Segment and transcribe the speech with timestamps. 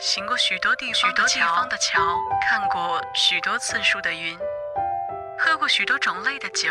[0.00, 2.00] 行过许多地许多地方的桥，
[2.48, 4.38] 看过许多次数的云，
[5.36, 6.68] 喝过许多种类的酒，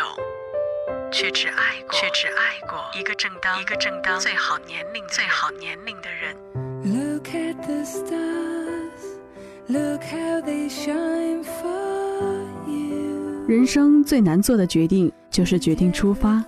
[1.12, 6.34] 却只爱过却只爱过一个正当一个正当最好年龄最好年龄的人。
[6.82, 9.18] Look at the stars,
[9.66, 13.44] look how they shine for you.
[13.46, 16.42] 人生最难做的决定就是决定出发。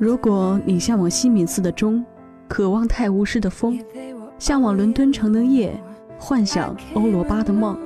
[0.00, 2.04] 如果你向往西敏寺的钟，
[2.48, 3.78] 渴望泰晤士的风
[4.38, 5.78] 向往伦敦城的夜，
[6.18, 7.78] 幻想欧罗巴的梦，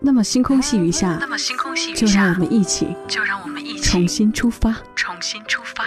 [0.00, 4.76] 那么星空细雨下那，么星空细雨就让我，们一起就让我们一起重新出发。
[4.96, 5.79] 重新出发。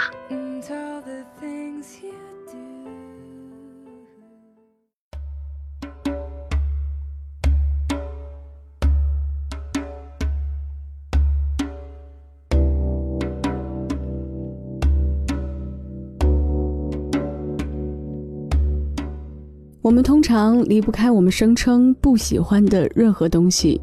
[19.83, 23.81] 我们通常离不开我们声称不喜欢的任何东西，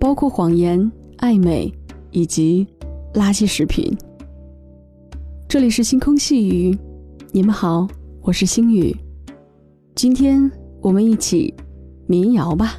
[0.00, 1.70] 包括谎言、暧昧
[2.10, 2.66] 以及
[3.12, 3.94] 垃圾食品。
[5.46, 6.74] 这里是星空细雨，
[7.32, 7.86] 你们好，
[8.22, 8.96] 我是星宇。
[9.94, 11.52] 今天我们一起
[12.06, 12.78] 民谣吧。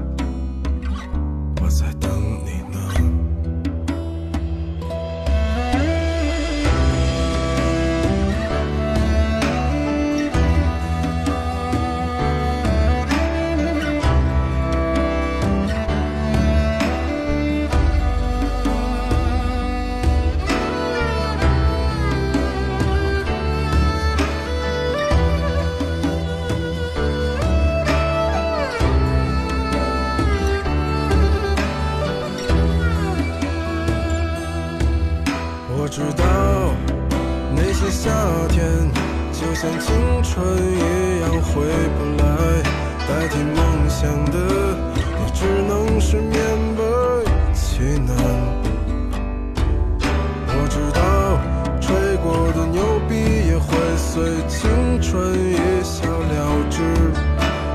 [54.13, 54.69] 随青
[55.01, 56.35] 春一笑了
[56.69, 56.83] 之，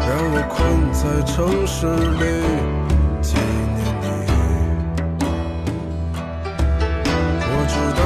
[0.06, 0.54] 让我困
[0.92, 2.24] 在城市里
[3.22, 3.32] 纪
[3.72, 4.04] 念你。
[7.48, 8.04] 我知道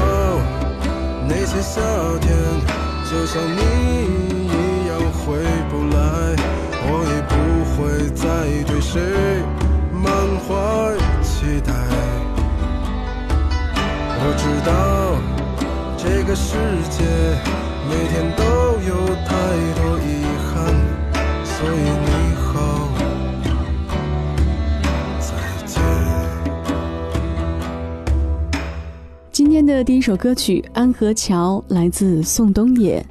[1.29, 1.83] 那些夏
[2.21, 2.31] 天
[3.05, 3.59] 就像你
[4.47, 5.99] 一样回不来，
[6.87, 7.35] 我也不
[7.75, 7.79] 会
[8.15, 8.23] 再
[8.65, 8.95] 对谁
[9.93, 10.07] 满
[10.47, 10.49] 怀
[11.21, 11.73] 期待。
[14.23, 14.71] 我知道
[15.97, 16.55] 这个世
[16.91, 17.03] 界
[17.91, 18.45] 每天都
[18.87, 18.95] 有
[19.27, 19.34] 太
[19.75, 20.55] 多遗憾，
[21.45, 22.47] 所以你好，
[25.19, 25.26] 再
[25.67, 25.82] 见。
[29.32, 33.05] 今天的第一首歌曲《安河桥》来自宋冬野。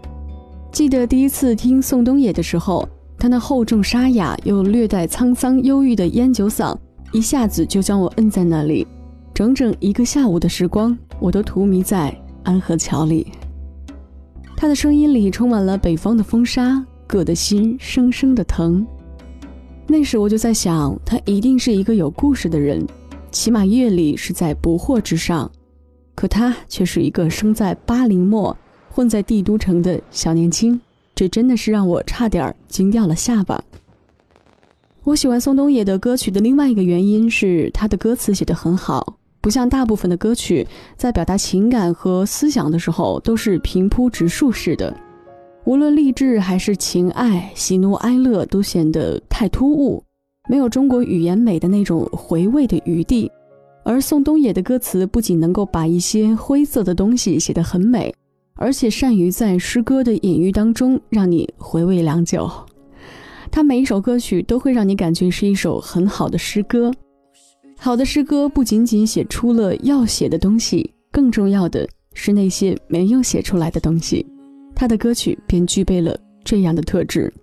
[0.71, 2.87] 记得第一次听宋冬野的时候，
[3.17, 6.73] 他那厚重沙哑又略带沧桑忧郁的烟酒嗓，
[7.11, 8.87] 一下子就将我摁在那里。
[9.33, 13.27] 整整一个下午的时光，我都荼蘼在安河桥里。
[14.61, 18.85] 他的声音里充满了北方的风沙，硌得心生生的疼。
[19.87, 22.85] 那时我就在想，他一定是一个有故事的人，
[23.31, 25.49] 起码阅历是在不惑之上。
[26.13, 28.55] 可他却是一个生在八零末、
[28.89, 30.77] 混在帝都城的小年轻，
[31.15, 33.63] 这真的是让我差点惊掉了下巴。
[35.05, 44.95] 我喜欢宋冬野的歌曲的另外一个原因是他的歌词写得很好，不像大部分的歌曲在表达情感和思想的时候都是平铺直述式的，
[45.65, 50.03] 无论励志还是情爱、喜怒哀乐都显得太突兀，
[50.49, 53.31] 没有中国语言美的那种回味的余地。
[53.85, 58.13] 而宋冬野的歌词不仅能够把一些灰色的东西写得很美，
[58.55, 62.47] 而且善于在诗歌的隐喻当中让你回味良久。
[63.49, 66.91] 他每一首歌曲都会让你感觉是一首很好的诗歌。
[67.81, 74.25] 好的诗歌不仅仅写出了要写的东西，更重要的是那些没有写出来的东西。
[74.75, 77.33] 他的歌曲便具备了这样的特质。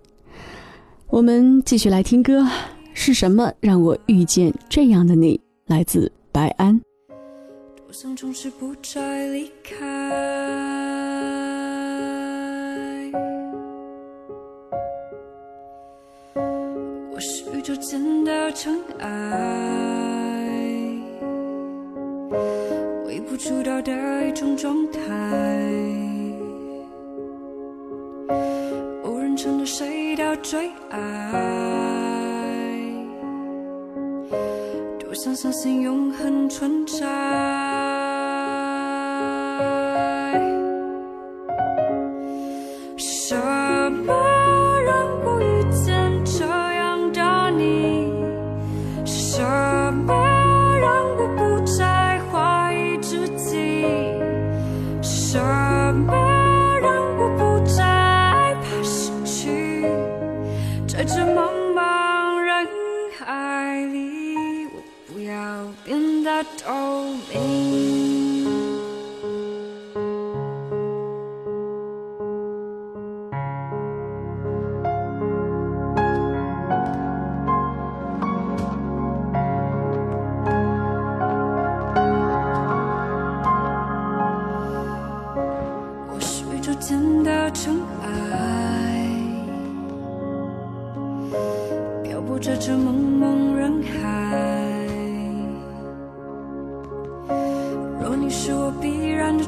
[1.07, 2.47] 我们继续来听歌，
[2.93, 5.41] 是什么让我遇见这样的你？
[5.65, 6.79] 来自白安。
[7.75, 9.75] 多想从此不再离开。
[17.11, 19.86] 我是宇宙间的尘埃，
[23.05, 24.99] 微不足道的一种状态。
[29.03, 30.99] 无人承诺谁的最爱，
[34.99, 38.06] 多想相信永恒存在。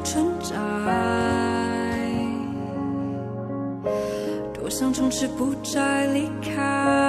[0.04, 0.54] 存在，
[4.52, 6.99] 多想从此不再离开。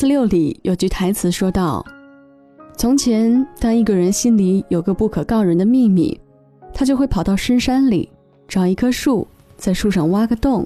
[0.00, 1.84] 四六》里有句台词说道
[2.78, 6.16] ：“从前，当一个人心里有个不可告人的秘密，
[6.72, 8.08] 他就会跑到深山里
[8.46, 9.26] 找一棵树，
[9.56, 10.64] 在树上挖个洞，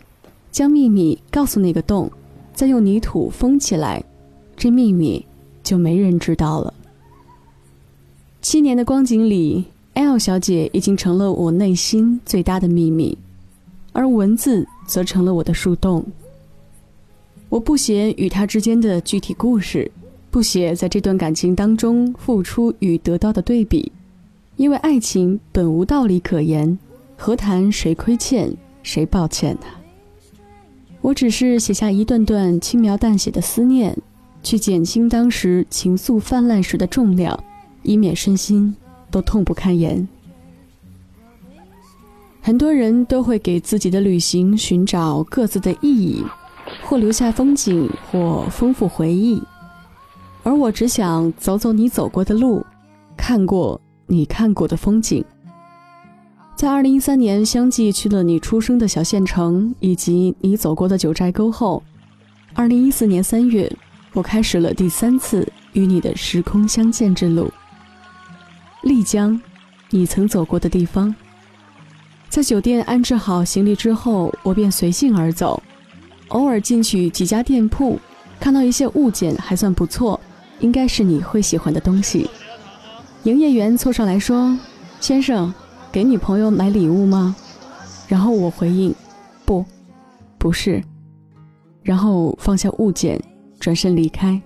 [0.50, 2.12] 将秘密告诉那个洞，
[2.52, 4.04] 再用泥土封起来，
[4.54, 5.24] 这秘密
[5.62, 6.74] 就没人知道了。”
[8.42, 13.16] 七年的光景里，L 小姐已经成了我内心最大的秘密，
[13.94, 16.04] 而文字则成了我的树洞。
[17.52, 19.90] 我不写与他之间的具体故事，
[20.30, 23.92] 不写在这段感情当中付出与得到的对比，
[24.56, 26.78] 因为爱情本无道理可言，
[27.14, 28.50] 何谈谁亏欠
[28.82, 29.66] 谁抱歉呢？
[31.02, 33.94] 我只是写下一段段轻描淡写的思念，
[34.42, 37.38] 去减轻当时情愫泛滥时的重量，
[37.82, 38.74] 以免身心
[39.10, 40.08] 都痛不堪言。
[42.40, 46.24] 很多人都会给自己的旅行寻找各自的意义。
[46.92, 49.42] 或留下风景，或丰富回忆，
[50.42, 52.62] 而我只想走走你走过的路，
[53.16, 55.24] 看过你看过的风景。
[56.54, 61.82] 在二零一三年相继去了你出生的小县城以及你走过的九寨沟后，
[62.52, 63.74] 二零一四年三月，
[64.12, 67.50] 我开始了第三次与你的时空相见之路。
[68.82, 69.40] 丽江，
[69.88, 71.14] 你曾走过的地方。
[72.28, 75.62] 在酒店安置好行李之后，我便随性而走，
[76.32, 77.98] 偶尔进去几家店铺，
[78.38, 80.20] 看到一些物件还算不错，
[80.60, 82.28] 应该是你会喜欢的东西。
[83.22, 84.58] 营业员凑上来说
[85.00, 85.52] ：“先生。”
[85.92, 87.36] 给女朋友买礼物吗？
[88.08, 88.94] 然后我回应，
[89.44, 89.62] 不，
[90.38, 90.82] 不是。
[91.82, 93.20] 然后放下物件，
[93.60, 94.40] 转身离开。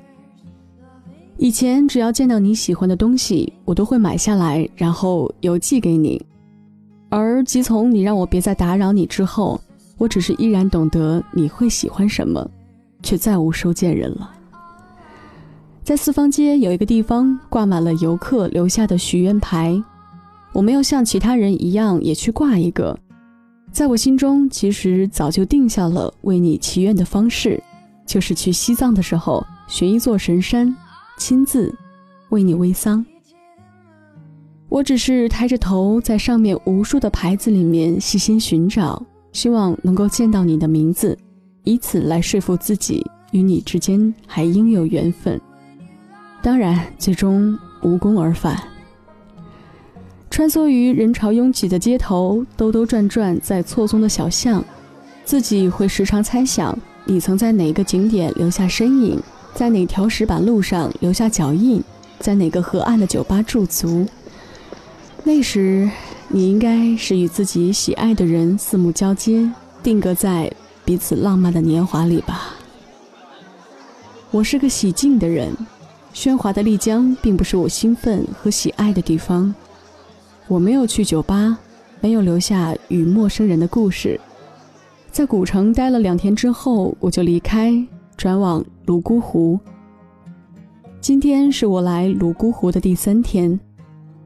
[1.37, 6.21] 以前只要见到你喜欢的东西，我都会买下来，然后邮寄给你。
[7.11, 9.61] 而自从你让我别再打扰你之后，
[9.99, 12.49] 我只是依然懂得你会喜欢什么，
[13.03, 14.31] 却再无收件人了。
[15.83, 19.83] 在四方街有一个地方挂满了游客留下的许愿牌。
[20.53, 22.99] 我没有像其他人一样也去挂一个，
[23.71, 27.63] 在我心中其实早就定下了为你祈愿的方式，
[28.07, 30.75] 就是去西藏的时候寻一座神山，
[31.19, 31.75] 亲自
[32.31, 33.05] 为你煨桑。
[34.69, 39.01] 我只是抬着头在上面无数的牌子里面细心寻找，
[39.37, 41.15] 希望能够见到你的名字，
[41.63, 45.39] 以此来说服自己与你之间还应有缘分。
[46.41, 48.59] 当然，最终无功而返。
[50.31, 54.65] 穿梭于人潮拥挤的街头，兜兜转转在错综的小巷，
[55.23, 56.75] 自己会时常猜想，
[57.05, 59.21] 你曾在哪个景点留下身影，
[59.53, 61.85] 在哪条石板路上留下脚印，
[62.19, 64.07] 在哪个河岸的酒吧驻足。
[65.25, 65.91] 那时，
[66.29, 69.49] 你应该是与自己喜爱的人四目交接，
[69.83, 70.53] 定格在
[70.85, 72.55] 彼此浪漫的年华里吧。
[74.33, 75.57] 我是个喜静的人，
[76.13, 79.55] 喧哗的丽江并不是我兴奋和喜爱的地方。
[80.49, 81.57] 我没有去酒吧，
[82.01, 84.21] 没有留下与陌生人的故事。
[85.11, 87.73] 在古城待了两天之后，我就离开，
[88.17, 89.59] 转往泸沽湖。
[91.01, 93.59] 今天是我来泸沽湖的第三天。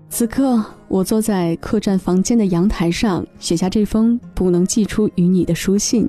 [0.09, 6.05] 此刻，我坐在客栈房间的阳台上，写下这封不能寄出与你的书信。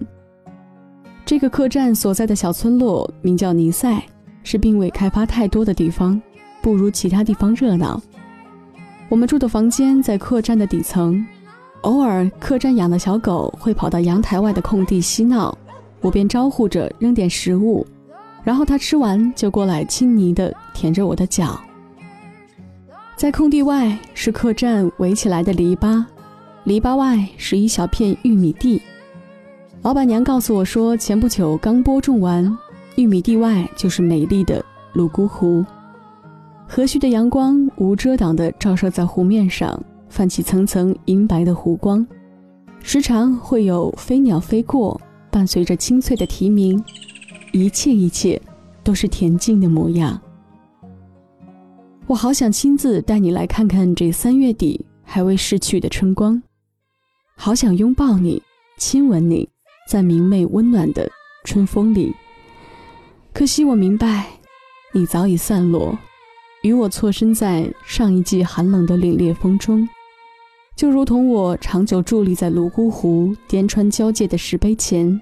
[1.24, 4.02] 这个客栈所在的小村落名叫尼塞，
[4.42, 6.20] 是并未开发太多的地方，
[6.64, 8.02] 不如其他地方热闹。
[9.08, 11.24] 我们住的房间在客栈的底层，
[11.82, 15.56] 偶尔客栈养的小狗会跑到阳台外的空地嬉闹，
[16.02, 17.86] 我便招呼着扔点食物，
[18.44, 21.62] 然后它吃完就过来亲昵地舔着我的脚。
[23.22, 26.04] 在空地外是客栈围起来的篱笆，
[26.64, 28.82] 篱笆外是一小片玉米地。
[29.84, 32.58] 老板娘告诉我说，前不久刚播种完，
[32.96, 35.64] 玉米地外就是美丽的泸沽湖。
[36.68, 42.04] 和煦的阳光无遮挡地照射在湖面上，泛起层层银白的湖光。
[42.82, 45.00] 时常会有飞鸟飞过，
[45.30, 46.84] 伴随着清脆的啼鸣。
[47.52, 48.42] 一切一切，
[48.84, 50.20] 都是恬静的模样。
[52.12, 56.44] 我好想亲自带你来看看这三月底还未逝去的春光，
[57.38, 58.44] 好想拥抱你，
[58.78, 59.48] 亲吻你，
[59.88, 61.10] 在明媚温暖的
[61.46, 62.14] 春风里。
[63.32, 64.28] 可惜我明白，
[64.92, 65.98] 你早已散落。
[66.64, 69.88] 与我错身在上一季寒冷的凛冽风中，
[70.76, 75.22] 就如同我长久伫立在泸沽湖滇川交界的石碑前，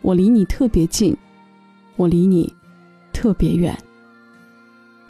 [0.00, 1.14] 我离你特别近，
[1.96, 2.50] 我离你
[3.12, 3.78] 特别远，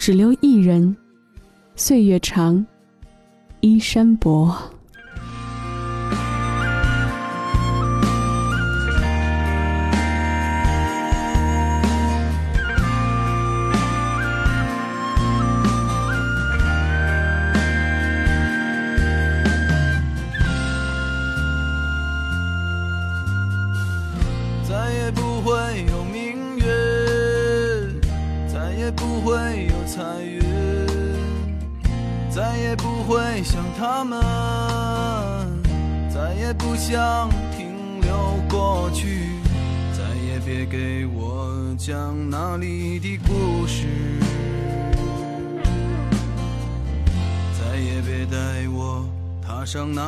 [0.00, 0.96] 只留一人，
[1.74, 2.64] 岁月长，
[3.60, 4.50] 衣衫薄。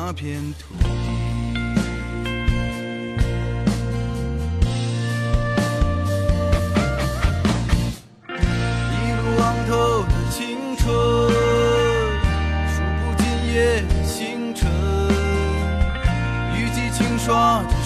[0.05, 0.89] 那片土地，
[8.27, 8.33] 一
[9.13, 10.83] 路昂头的青春，
[12.67, 14.69] 数不尽夜的星辰。
[16.53, 17.82] 雨季轻刷着。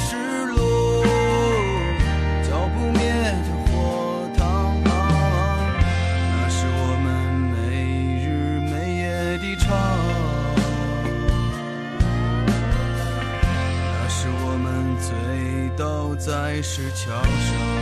[16.27, 17.76] 在石桥上。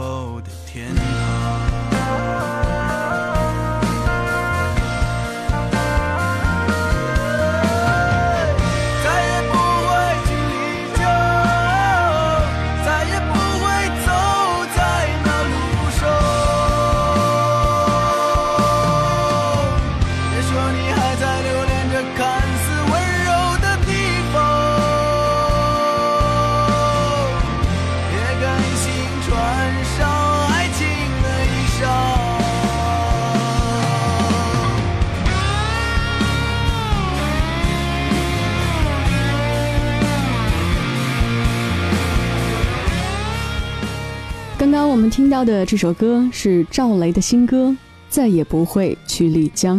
[0.00, 1.19] 后的天。
[45.40, 47.68] 到的这首歌是赵雷的新歌
[48.10, 49.78] 《再也不会去丽江》。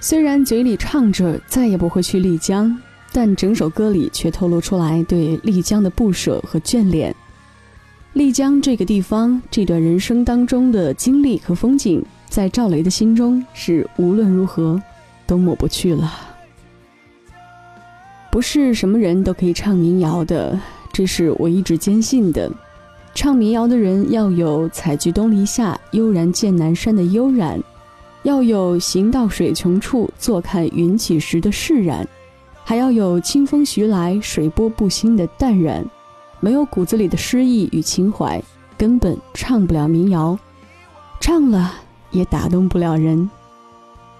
[0.00, 2.76] 虽然嘴里唱着再也不会去丽江，
[3.12, 7.14] 但整首歌里却透露出来对丽江的不舍和眷恋。
[8.14, 14.82] 丽江这个地方，这段人生当中的经历和风景，在赵雷的心中是无论如何
[15.24, 16.12] 都抹不去了。
[18.32, 20.58] 不是什么人都可以唱民谣的，
[20.92, 22.50] 这是我一直坚信的。
[23.20, 27.60] 唱民谣的人要有“采菊东篱下，悠然见南山”的悠然，
[28.22, 32.06] 要有“行到水穷处，坐看云起时”的释然，
[32.62, 35.84] 还要有“清风徐来，水波不兴”的淡然。
[36.38, 38.40] 没有骨子里的诗意与情怀，
[38.76, 40.38] 根本唱不了民谣，
[41.20, 41.74] 唱了
[42.12, 43.28] 也打动不了人。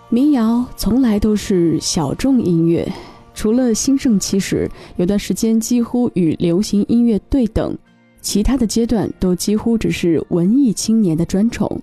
[0.09, 2.93] 民谣从来都是小众音乐，
[3.33, 7.79] 除了兴盛期时有段时间几乎与流行音乐对等。
[8.21, 11.81] 其他的阶段都几乎只是文艺青年的专宠。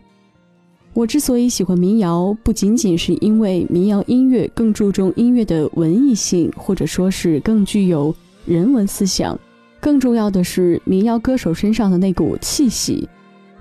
[0.93, 9.38] 我之所以喜欢民谣，不仅仅是因为民谣音乐更注重音乐的文艺性，或者说是更具有人文思想，
[9.82, 13.08] 更重要的是民谣歌手身上的那股气息。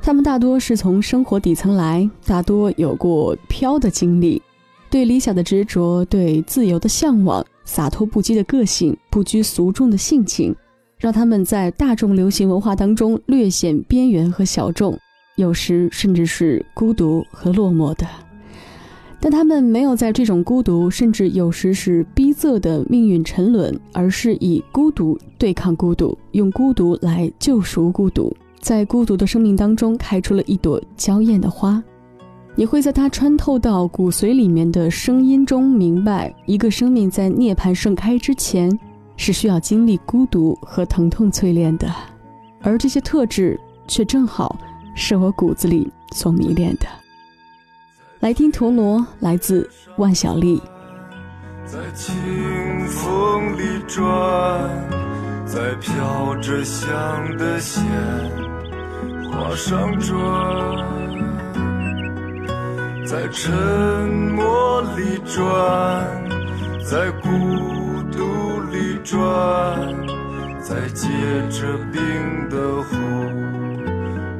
[0.01, 4.41] 他们大多是从生活底层来，大多有过飘的经历，
[4.89, 10.55] 对理想的执着，对自由的向往，洒脱不羁的个性，不拘俗众的性情。
[11.05, 14.99] 让他们在大众流行文化当中略显边缘和小众，
[15.37, 18.07] 有时甚至是孤独和落寞的。
[19.21, 31.85] 但他们没有在这种孤独，甚至有时是逼仄的命运沉沦，而是以孤独对抗孤独，用孤独来救赎孤独，在孤独的生命当中开出了一朵娇艳的花。
[32.55, 38.79] 你会在它穿透到骨髓里面的声音中明白，一个生命在涅槃盛开之前。
[39.17, 41.89] 是需要经历孤独和疼痛淬炼的，
[42.61, 44.57] 而这些特质却正好
[44.95, 46.87] 是我骨子里所迷恋的。
[48.21, 50.61] 来听陀螺，来自万晓利。
[51.67, 52.15] 在清
[52.87, 54.05] 风里转，
[55.47, 57.83] 在飘着香的鲜
[59.31, 60.17] 花上转，
[63.07, 63.53] 在沉
[64.35, 65.45] 默里转，
[66.85, 67.29] 在孤
[68.13, 68.44] 独
[69.05, 69.21] 转，
[70.63, 71.07] 在结
[71.51, 72.01] 着冰
[72.49, 72.97] 的湖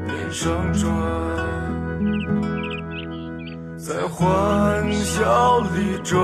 [0.07, 0.91] 面上转，
[3.77, 6.19] 在欢笑里转，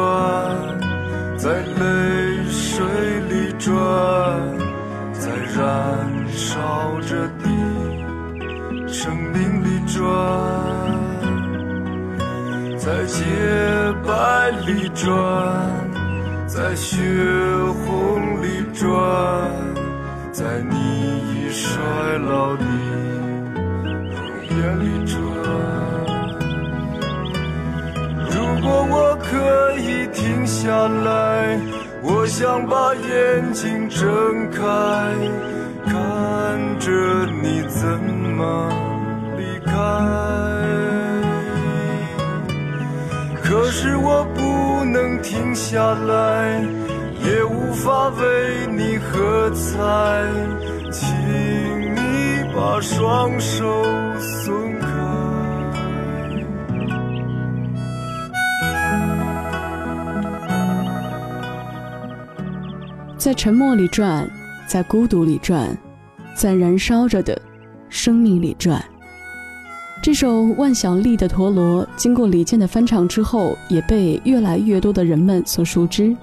[1.37, 2.83] 在泪水
[3.29, 3.71] 里转，
[5.13, 7.45] 在燃烧着的
[8.89, 10.01] 生命里转，
[12.79, 13.23] 在洁
[14.03, 16.00] 白里转。
[16.53, 16.99] 在血
[17.87, 18.91] 红里转，
[20.33, 20.75] 在你
[21.31, 21.81] 已衰
[22.19, 22.65] 老的
[24.11, 24.19] 容
[24.51, 25.15] 颜里转。
[28.27, 31.57] 如果我可以停下来，
[32.03, 34.61] 我想把眼睛睁开，
[35.87, 36.91] 看着
[37.41, 37.87] 你怎
[38.37, 38.69] 么
[39.39, 40.60] 离开。
[43.51, 46.61] 可是我不能停下来，
[47.25, 50.23] 也无法为你喝彩，
[50.93, 51.09] 请
[51.93, 53.83] 你把双手
[54.21, 54.87] 松开。
[63.19, 64.31] 在沉默里转，
[64.65, 65.77] 在孤独里转，
[66.37, 67.37] 在燃烧着的
[67.89, 68.81] 生命里转。
[70.03, 76.17] 这首万晓利的《陀螺》经过李健的翻唱之后，也被越来越多的人们所熟知。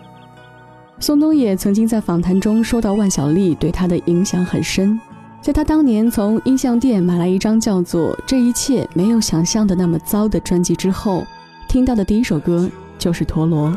[1.00, 5.00] 宋冬野曾经在访谈中说到，万晓利对他的影响很深。
[5.42, 11.24] 在他当年从音像店买来一张叫做《这一切没有想象的那么糟》的专辑之后，
[11.70, 13.70] 听到的第一首歌就是《陀螺》。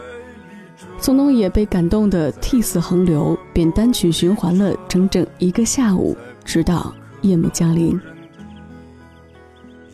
[0.99, 8.01] 宋冬野被感动得涕泗横流，便单曲循环了整整一个下午，直到夜幕降临。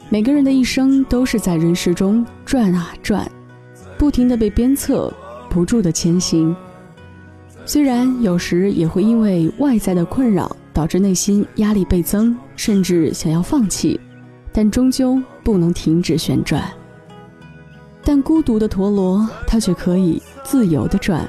[0.08, 3.28] 每个人的一生都是在人世中转啊转，
[3.98, 5.12] 不停地被鞭策，
[5.50, 6.54] 不住地前行。
[7.64, 13.98] 虽然有时也会因为外在的困扰，导致内心压力倍增，甚至想要放弃，
[14.52, 16.62] 但终究不能停止旋转。
[18.04, 21.28] 但孤独的陀螺，它却可以自由地转。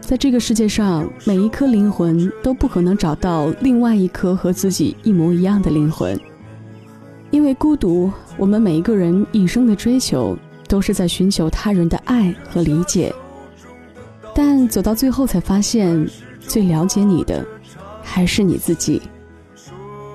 [0.00, 6.20] 在这个世界上，每一颗灵魂都不可能找到另外一颗和自己一模一样的灵魂。
[7.30, 13.14] 因为孤独，我们每一个人一生的追求都是在寻求他人的爱和理解，
[14.34, 16.08] 但走到最后才发现，
[16.40, 17.46] 最了解你的
[18.02, 19.00] 还是你自己。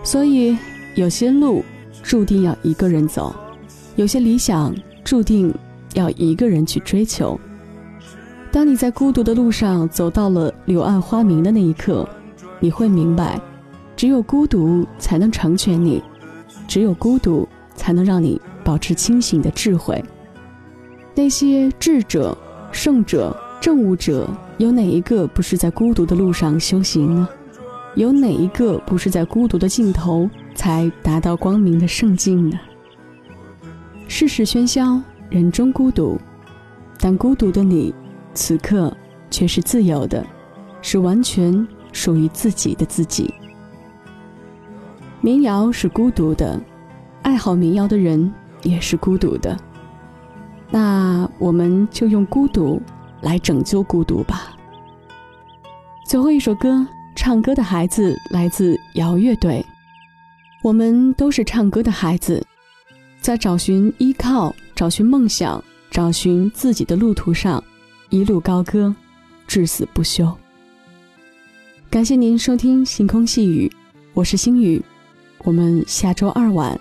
[0.04, 0.58] 所以，
[0.96, 1.64] 有些路
[2.04, 3.34] 注定要一个人走，
[3.96, 5.54] 有些理想注定
[5.94, 7.40] 要一个人去追求。
[8.52, 12.08] 当你在孤独的路上走到了柳暗花明的那一刻，
[12.60, 13.40] 你会明白，
[13.96, 16.04] 只有孤独才能成全你。
[16.68, 20.04] 只有孤独，才能让你保持清醒的智慧。
[21.14, 22.38] 那些智者、
[22.72, 27.30] 圣者、正悟者，有哪一个不是在孤独的路上修行呢？
[27.96, 32.60] 有哪一个不是在孤独的尽头才达到光明的圣境呢？
[34.08, 36.20] 世事喧嚣，人中孤独，
[37.00, 37.96] 但孤独的你，
[38.34, 38.96] 此刻
[39.32, 40.26] 却是自由的，
[40.82, 43.34] 是完全属于自己的自己。
[45.26, 46.62] 民谣是孤独的，
[47.24, 49.60] 爱好民谣的人也是孤独的。
[50.70, 52.80] 那我们就用孤独
[53.22, 54.56] 来拯救孤独吧。
[56.06, 56.86] 最后一首歌，
[57.16, 59.66] 唱歌的孩子来自摇乐队。
[60.62, 62.46] 我们都是唱歌的孩子，
[63.20, 67.64] 在找寻依靠、找寻梦想、找寻自己的路途上，
[68.12, 68.94] 一路高歌，
[69.48, 70.32] 至死不休。
[71.90, 73.68] 感谢您收听《星空细雨》，
[74.14, 74.80] 我是星雨。
[75.46, 76.78] 我们下周二晚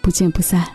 [0.00, 0.66] 不见不散。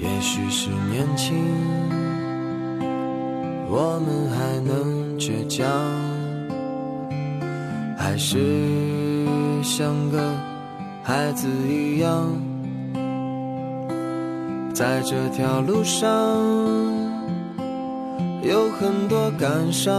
[0.00, 1.36] 也许是年轻，
[3.70, 5.64] 我们还能倔强，
[7.96, 8.36] 还是
[9.62, 10.34] 像个
[11.04, 12.51] 孩子一样。
[14.74, 16.08] 在这条路上，
[18.42, 19.94] 有很多感伤，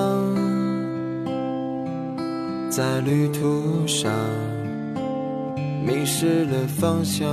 [2.70, 4.12] 在旅途上
[5.86, 7.28] 迷失了方向。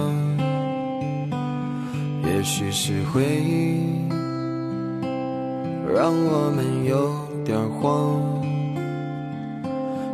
[2.23, 4.07] 也许是回忆
[5.93, 7.11] 让我们有
[7.45, 8.21] 点慌，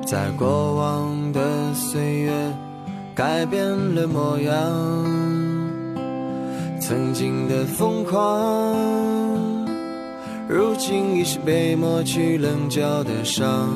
[0.07, 2.33] 在过往的岁月
[3.15, 5.06] 改变了模样。
[6.89, 8.77] 曾经的疯狂，
[10.49, 13.71] 如今已是被抹去棱角的伤，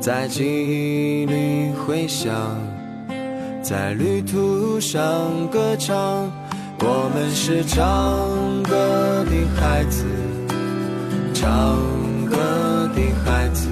[0.00, 2.32] 在记忆里回响，
[3.62, 5.02] 在旅途上
[5.50, 6.32] 歌唱。
[6.78, 7.82] 我们是唱
[8.62, 10.06] 歌的孩子，
[11.34, 11.76] 唱
[12.24, 13.68] 歌的孩子，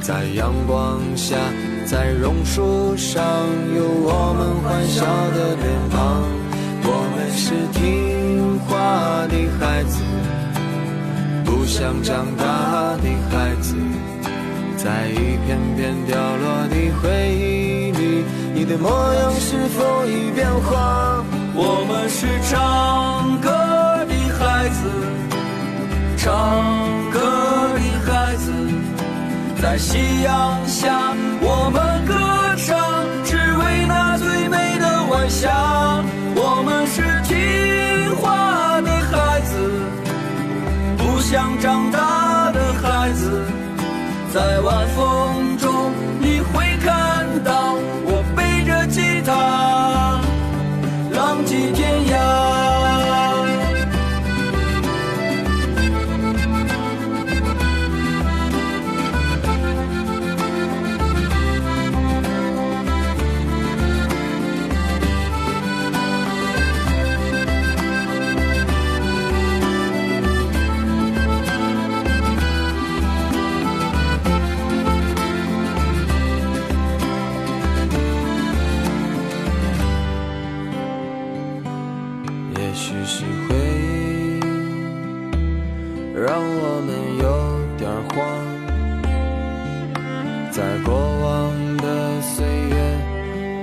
[0.00, 1.36] 在阳光下，
[1.86, 3.24] 在榕树上，
[3.76, 6.49] 有我们欢笑的脸庞。
[6.82, 10.02] 我们是听话的孩子，
[11.44, 13.74] 不想长大的孩子，
[14.76, 21.24] 在一片片掉落的回忆里，你的模样是否已变化？
[21.52, 23.50] 我们是唱歌
[24.08, 24.80] 的孩子，
[26.16, 26.24] 唱
[27.10, 27.18] 歌
[27.74, 28.52] 的孩子，
[29.60, 32.14] 在夕阳下我们歌
[32.56, 32.68] 唱，
[33.24, 33.39] 只为那最美的
[35.10, 36.04] 晚霞。
[36.36, 39.82] 我们是听话的孩子，
[40.96, 43.44] 不想长大的孩子，
[44.32, 45.09] 在晚风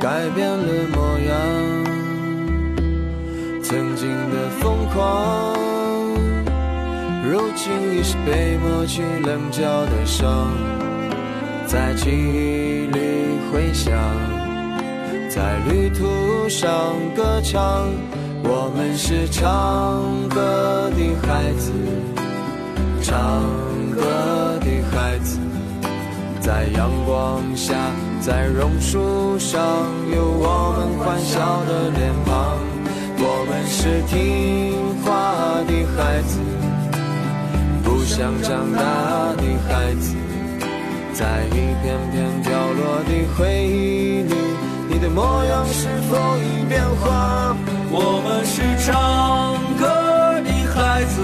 [0.08, 1.36] 改变了模样，
[3.62, 5.54] 曾经的疯狂，
[7.30, 10.48] 如今已是被抹去棱角的伤，
[11.66, 13.00] 在记忆里
[13.52, 13.94] 回响。
[15.30, 16.72] 在旅途上
[17.14, 17.90] 歌唱，
[18.44, 21.74] 我们是唱歌的孩子，
[23.02, 23.44] 唱
[23.94, 25.38] 歌的孩子，
[26.40, 27.76] 在阳光下，
[28.20, 29.62] 在榕树上，
[30.14, 32.58] 有我们欢笑的脸庞。
[33.20, 34.16] 我们是听
[35.04, 35.06] 话
[35.66, 36.40] 的孩子，
[37.84, 38.80] 不想长大
[39.38, 40.16] 的孩子，
[41.14, 44.36] 在一片片掉落的回忆里。
[44.90, 47.56] 你的模样是否已变化？
[47.90, 49.86] 我们是唱歌
[50.44, 51.16] 的孩子，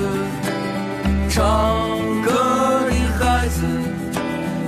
[1.29, 1.43] 唱
[2.23, 2.32] 歌，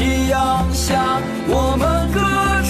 [0.00, 2.18] 夕阳下我们歌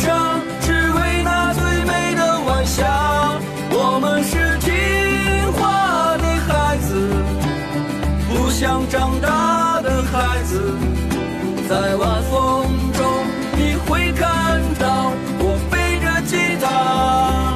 [0.03, 3.38] 唱，只为那最美的晚霞。
[3.71, 6.90] 我们是听话的孩子，
[8.29, 10.75] 不想长大的孩子，
[11.69, 13.07] 在晚风中
[13.57, 17.55] 你会看到我背着吉他，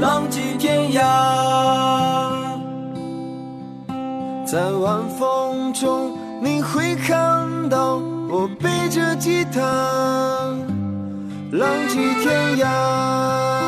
[0.00, 1.04] 浪迹天涯。
[4.46, 8.00] 在晚风中，你会看到
[8.32, 9.60] 我背着吉他，
[11.50, 13.59] 浪迹天涯。